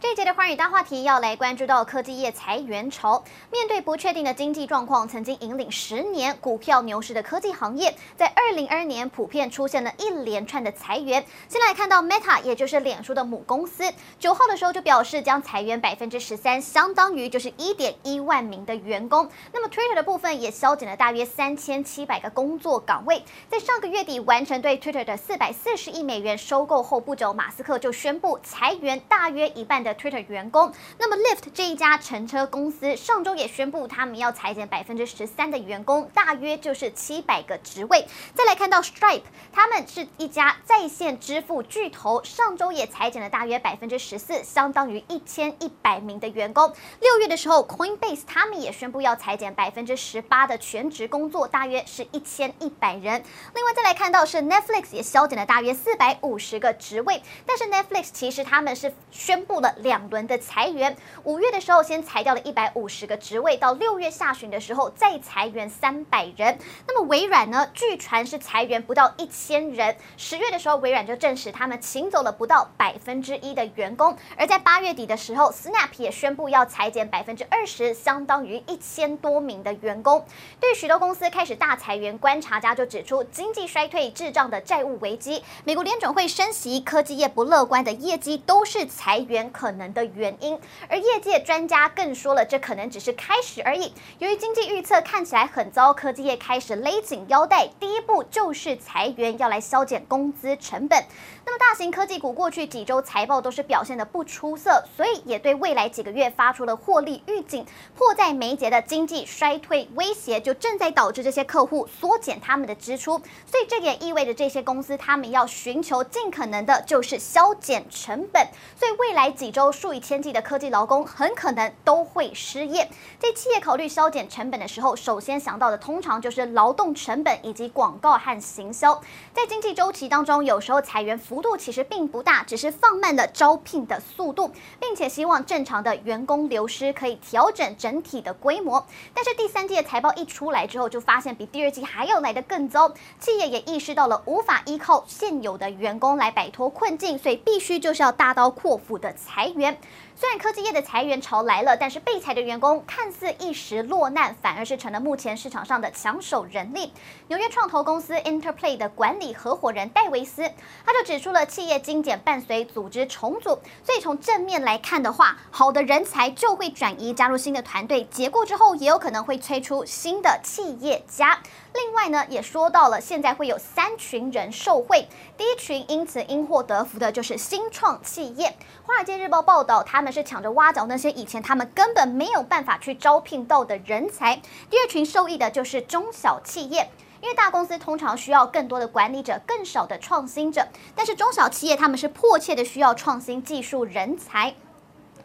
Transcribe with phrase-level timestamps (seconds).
[0.00, 3.22] 这一节的寰宇大话题要来关注到科技业裁员潮。
[3.52, 11.22] 面对不确定的经济状况，曾经引领十年股票牛市的科技行业，在二零二二年普遍出现了一连串的裁员。
[11.48, 19.28] 先来看到 Meta，也就是脸书的母公司，九号的时候就表示将裁员百分之十三，相当于就是一点一万名的员工。
[19.52, 23.22] 那么 Twitter 的部分也削减了大约三千七百个工作岗位。
[23.50, 29.89] 在上个月底完成对 Twitter 的四百四十亿美元收购后不久，马斯克就宣布裁员大约一半的。
[29.94, 38.06] Twitter 员工，那么 Lyft 这一家乘车公司上周也宣布，他们要裁减百分之十三的员工，大约就是七百个职位。
[38.34, 39.22] 再来看到 Stripe，
[39.52, 46.72] 他们是一家在线支付巨头，上周也裁减了大约百分之十四，相当于一千一百名的员工。
[47.00, 53.22] 六月的时候，Coinbase 他们也宣布要裁减百分之十八的全职工作，大约是一千一百人。
[53.54, 59.74] 另外再来看到是 Netflix 也削减了大约四百五十个职位，但是 Netflix 其实他们是宣布了。
[59.80, 66.58] 两轮的裁员，五月的时候先裁掉了一百五十个职位，到六月下旬的时候再裁员三百人。
[66.86, 67.68] 那么微软呢？
[67.74, 69.96] 据传是裁员不到一千人。
[70.16, 74.16] 十月的时候，微软就证实他们请走了不到百分之一的员工。
[74.36, 80.24] 而在八月底的时候，Snap 也宣布要裁减百分之二十，相当于一千多名的员工。
[80.58, 93.90] 对许多公司开始大裁员，观察家就指出，经济衰退滞胀的债务危机，美国联准会升息，科技业不乐观的业绩，都是裁员可能能的原因，而业界专家更说了，这可能只是开始而已。
[94.18, 101.02] 由于经济预测看起来很糟，科技业开始勒紧腰带，第一步就是裁员，要来削减工资成本。
[101.46, 107.64] 那么大型科技股过去几周财报都是表现得不出色，所以也对未来几个月发出了获利预警。
[107.96, 113.12] 迫在眉睫的经济衰退威胁，就正在导致这些客户缩减他们的支出，
[113.46, 118.46] 所以这也意味着这些公司他们要寻求尽可能的就是削减成本。
[118.76, 119.59] 所以未来几周。
[119.60, 122.88] 都数以千计的科技劳工很可能都会失业。
[123.18, 128.98] 在企业考虑削减成本的时候，首先想到的通常就是劳动成本以及广告和行销。
[129.34, 134.50] 在经济周期当中，有时候裁员幅度其实并不大，只是放慢了招聘的速度，
[134.80, 138.86] 并且希望正常的员工流失可以调整整体的规模。
[139.12, 142.90] 但是第三季的财报一出来之后，就发现比第二季还要来得更糟。
[143.18, 149.78] 企业也意识到了无法依靠现有的员工来摆脱困境，所以必须就是要大刀阔斧的裁裁员。
[150.14, 156.92] 虽然科技业的裁员潮来了，但是被裁的员工看似一时落难，反而是成了目前市场上的抢手人力。
[157.28, 160.42] 纽约创投公司 Interplay 的管理合伙人戴维斯，
[160.84, 171.38] 他就指出了企业精简伴随组织重组，所以从正面来看的话，好的人才就会转移加入新的团队，结果之后也有可能会催出新的企业家。
[171.72, 178.56] 另外呢，也说到了现在会有三群人受惠，第一群因此因祸得福的就是新创企业。
[178.84, 184.40] 华尔街日报报道，他们是抢着挖角那些以前他们根本没有办法去招聘到的人才。
[184.68, 190.66] 第二群受益的就是中小企业，因为大公司通常需要更多的管理者，更少的创新者，
[190.96, 194.54] 但是中小企业他们是迫切的需要创新技术人才。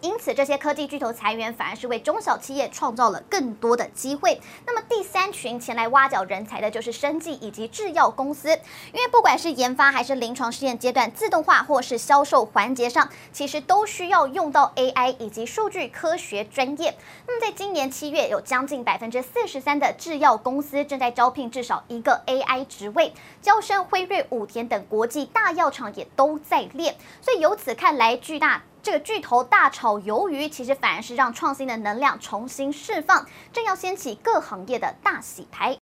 [0.06, 4.40] 因此，这些科技巨头裁员反而是为中小企业创造了更多的机会。
[4.68, 8.50] 那么，第三群前来挖角人才的就是生技以及制药公司，
[8.94, 16.96] 因为不管是研发还是临床试验阶段，自动化或是销售环节上，其实都需要用到 AI 以及数据科学专业。
[17.26, 23.12] 那么，在今年七月，有将近百分之四十三的制药公司正在招聘至少一个 AI 职位，
[23.42, 26.96] 娇生、辉瑞、武田等国际大药厂也都在练。
[27.24, 28.62] 所以由此看来，巨大。
[28.86, 35.74] 这个巨头大炒鱿鱼，其实反而是让创新的能量重新释放，正要掀起各行业的大洗牌。